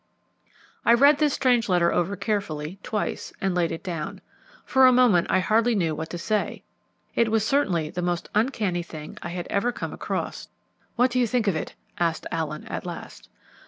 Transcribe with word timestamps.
I 0.83 0.95
read 0.95 1.19
this 1.19 1.35
strange 1.35 1.69
letter 1.69 1.93
over 1.93 2.15
carefully 2.15 2.79
twice, 2.81 3.33
and 3.39 3.53
laid 3.53 3.71
it 3.71 3.83
down. 3.83 4.19
For 4.65 4.87
a 4.87 4.91
moment 4.91 5.27
I 5.29 5.37
hardly 5.41 5.75
knew 5.75 5.93
what 5.93 6.09
to 6.09 6.17
say. 6.17 6.63
It 7.13 7.29
was 7.29 7.45
certainly 7.45 7.91
the 7.91 8.01
most 8.01 8.27
uncanny 8.33 8.81
thing 8.81 9.19
I 9.21 9.29
had 9.29 9.45
ever 9.51 9.71
come 9.71 9.93
across. 9.93 10.47
"What 10.95 11.11
do 11.11 11.19
you 11.19 11.27
think 11.27 11.45
of 11.47 11.55
it?" 11.55 11.75
asked 11.99 12.25
Allen 12.31 12.63
at 12.65 12.83
last. 12.83 13.29